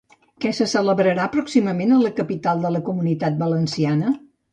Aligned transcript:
Què 0.43 0.51
se 0.59 0.65
celebrarà 0.69 1.27
pròximament 1.35 1.93
a 1.97 1.99
la 2.05 2.11
capital 2.21 2.63
de 2.67 2.71
la 2.77 2.81
Comunitat 2.89 3.37
Valenciana? 3.43 4.15